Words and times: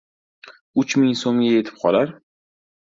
Uch 0.83 0.95
ming 1.03 1.13
so‘mga 1.21 1.53
yetib 1.53 1.79
qolar. 1.85 2.17